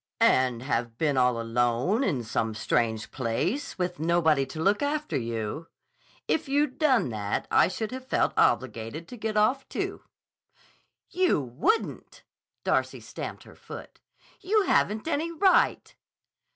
[0.19, 5.67] "And have been alone in some strange place with nobody to look after you?
[6.27, 10.01] If you'd done that, I should have felt obligated to get off, too."
[11.11, 12.23] "You wouldn't!"
[12.63, 13.99] Darcy stamped her foot.
[14.39, 15.93] "You haven't any right."